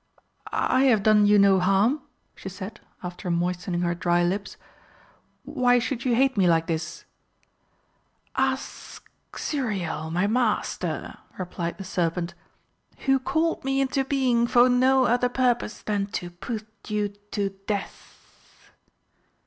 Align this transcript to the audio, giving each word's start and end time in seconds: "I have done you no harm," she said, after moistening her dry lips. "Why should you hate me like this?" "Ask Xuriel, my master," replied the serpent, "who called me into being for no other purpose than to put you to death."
"I 0.51 0.85
have 0.85 1.03
done 1.03 1.27
you 1.27 1.37
no 1.37 1.59
harm," 1.59 2.01
she 2.33 2.49
said, 2.49 2.79
after 3.03 3.29
moistening 3.29 3.81
her 3.81 3.93
dry 3.93 4.23
lips. 4.23 4.57
"Why 5.43 5.77
should 5.77 6.05
you 6.05 6.15
hate 6.15 6.35
me 6.35 6.47
like 6.47 6.65
this?" 6.65 7.05
"Ask 8.35 9.07
Xuriel, 9.37 10.09
my 10.11 10.25
master," 10.25 11.19
replied 11.37 11.77
the 11.77 11.83
serpent, 11.83 12.33
"who 13.05 13.19
called 13.19 13.63
me 13.63 13.79
into 13.79 14.03
being 14.03 14.47
for 14.47 14.69
no 14.69 15.05
other 15.05 15.29
purpose 15.29 15.83
than 15.83 16.07
to 16.17 16.31
put 16.31 16.65
you 16.89 17.09
to 17.33 17.49
death." 17.67 18.71